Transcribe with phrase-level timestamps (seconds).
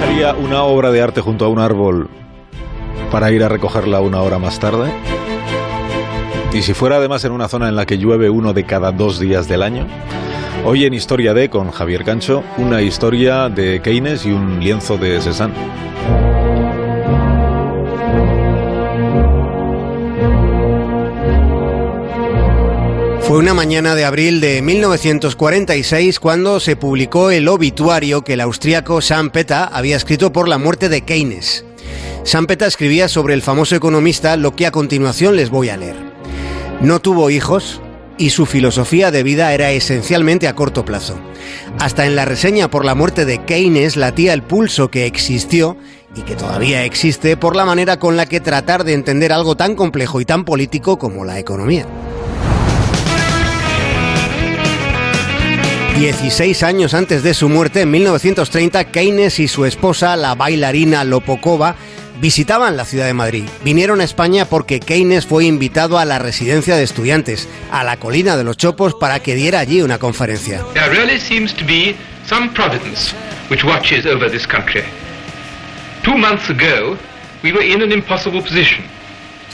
[0.00, 2.08] dejaría una obra de arte junto a un árbol
[3.10, 4.90] para ir a recogerla una hora más tarde?
[6.52, 9.20] Y si fuera además en una zona en la que llueve uno de cada dos
[9.20, 9.86] días del año.
[10.64, 15.20] Hoy en Historia de con Javier Cancho, una historia de Keynes y un lienzo de
[15.20, 15.54] Cézanne.
[23.30, 29.00] Fue una mañana de abril de 1946 cuando se publicó el obituario que el austríaco
[29.00, 31.64] Sam Peta había escrito por la muerte de Keynes.
[32.24, 35.94] Sam Peta escribía sobre el famoso economista lo que a continuación les voy a leer.
[36.80, 37.80] No tuvo hijos
[38.18, 41.16] y su filosofía de vida era esencialmente a corto plazo.
[41.78, 45.76] Hasta en la reseña por la muerte de Keynes latía el pulso que existió
[46.16, 49.76] y que todavía existe por la manera con la que tratar de entender algo tan
[49.76, 51.86] complejo y tan político como la economía.
[55.98, 61.76] 16 años antes de su muerte, en 1930, Keynes y su esposa, la bailarina Lopokova,
[62.20, 63.44] visitaban la ciudad de Madrid.
[63.64, 68.36] Vinieron a España porque Keynes fue invitado a la residencia de estudiantes, a la colina
[68.36, 70.64] de los Chopos, para que diera allí una conferencia.
[73.64, 74.04] Watches.
[76.02, 76.96] Two months ago,
[77.42, 78.84] we were in an impossible position.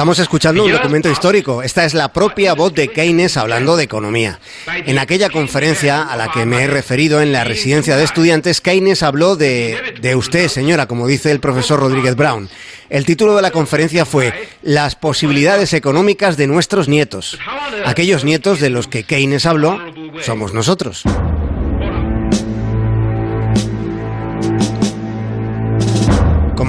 [0.00, 1.62] Estamos escuchando un documento histórico.
[1.62, 4.40] Esta es la propia voz de Keynes hablando de economía.
[4.86, 9.02] En aquella conferencia a la que me he referido en la residencia de estudiantes, Keynes
[9.02, 12.48] habló de, de usted, señora, como dice el profesor Rodríguez Brown.
[12.88, 17.38] El título de la conferencia fue Las posibilidades económicas de nuestros nietos.
[17.84, 19.78] Aquellos nietos de los que Keynes habló
[20.22, 21.04] somos nosotros.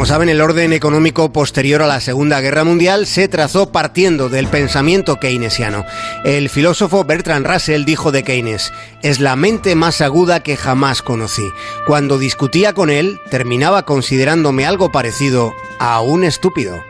[0.00, 4.46] Como saben, el orden económico posterior a la Segunda Guerra Mundial se trazó partiendo del
[4.46, 5.84] pensamiento keynesiano.
[6.24, 11.46] El filósofo Bertrand Russell dijo de Keynes, es la mente más aguda que jamás conocí.
[11.86, 16.89] Cuando discutía con él, terminaba considerándome algo parecido a un estúpido.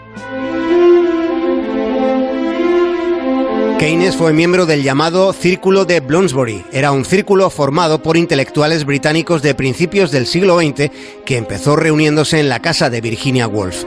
[3.80, 6.66] Keynes fue miembro del llamado Círculo de Bloomsbury.
[6.70, 10.90] Era un círculo formado por intelectuales británicos de principios del siglo XX
[11.24, 13.84] que empezó reuniéndose en la casa de Virginia Woolf.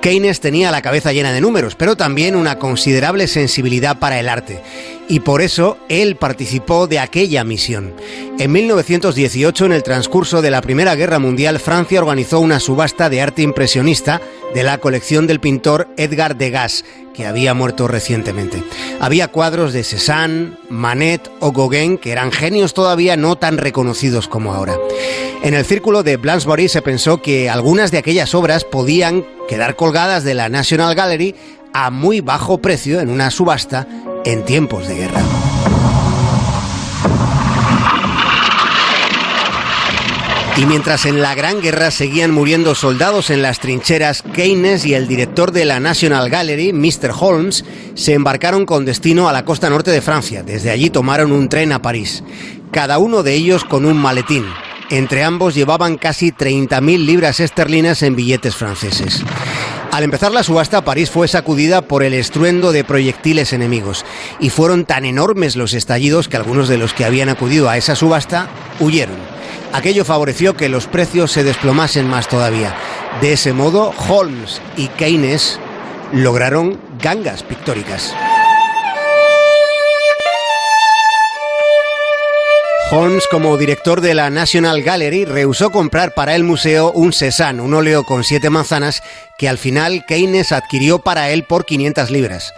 [0.00, 4.60] Keynes tenía la cabeza llena de números, pero también una considerable sensibilidad para el arte.
[5.12, 7.92] Y por eso él participó de aquella misión.
[8.38, 13.20] En 1918, en el transcurso de la Primera Guerra Mundial, Francia organizó una subasta de
[13.20, 14.22] arte impresionista
[14.54, 18.62] de la colección del pintor Edgar Degas, que había muerto recientemente.
[19.00, 24.54] Había cuadros de Cézanne, Manet o Gauguin que eran genios todavía no tan reconocidos como
[24.54, 24.78] ahora.
[25.42, 30.24] En el círculo de Bloomsbury se pensó que algunas de aquellas obras podían quedar colgadas
[30.24, 31.34] de la National Gallery
[31.74, 33.86] a muy bajo precio en una subasta
[34.24, 35.22] en tiempos de guerra.
[40.56, 45.08] Y mientras en la Gran Guerra seguían muriendo soldados en las trincheras, Keynes y el
[45.08, 47.12] director de la National Gallery, Mr.
[47.18, 50.42] Holmes, se embarcaron con destino a la costa norte de Francia.
[50.42, 52.22] Desde allí tomaron un tren a París,
[52.70, 54.44] cada uno de ellos con un maletín.
[54.90, 59.24] Entre ambos llevaban casi 30.000 libras esterlinas en billetes franceses.
[59.92, 64.06] Al empezar la subasta, París fue sacudida por el estruendo de proyectiles enemigos,
[64.40, 67.94] y fueron tan enormes los estallidos que algunos de los que habían acudido a esa
[67.94, 68.48] subasta
[68.80, 69.18] huyeron.
[69.74, 72.74] Aquello favoreció que los precios se desplomasen más todavía.
[73.20, 75.60] De ese modo, Holmes y Keynes
[76.10, 78.14] lograron gangas pictóricas.
[82.94, 87.72] Holmes, como director de la National Gallery, rehusó comprar para el museo un Cézanne, un
[87.72, 89.02] óleo con siete manzanas,
[89.38, 92.52] que al final Keynes adquirió para él por 500 libras.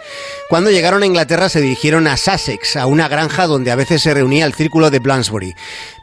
[0.49, 4.13] Cuando llegaron a Inglaterra se dirigieron a Sussex, a una granja donde a veces se
[4.13, 5.55] reunía el círculo de Bloomsbury.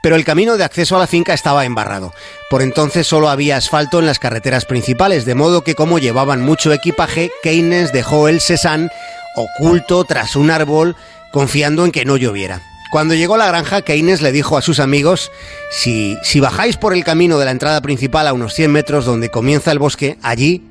[0.03, 2.15] Pero el camino de acceso a la finca estaba embarrado.
[2.49, 6.73] Por entonces solo había asfalto en las carreteras principales, de modo que como llevaban mucho
[6.73, 8.89] equipaje, Keynes dejó el Cézanne
[9.37, 10.97] oculto tras un árbol,
[11.33, 12.72] confiando en que no lloviera.
[12.93, 15.33] Cuando llegó a la granja, Keynes le dijo a sus amigos,
[15.71, 19.73] si, bajáis por el camino de la entrada principal a unos 100 metros donde comienza
[19.73, 20.63] el bosque, allí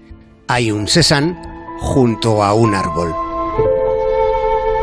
[0.47, 1.35] hay un Cézanne
[1.79, 3.20] junto a un árbol.